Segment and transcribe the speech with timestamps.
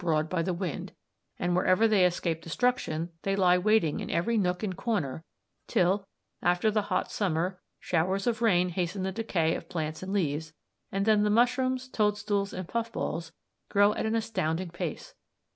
[0.01, 0.93] "As it is, they are spread abroad by the wind,
[1.37, 5.23] and wherever they escape destruction they lie waiting in every nook and corner
[5.67, 6.07] till,
[6.41, 10.53] after the hot summer, showers of rain hasten the decay of plants and leaves,
[10.91, 13.31] and then the mushrooms, toadstools, and puffballs,
[13.69, 15.13] grow at an astounding pace.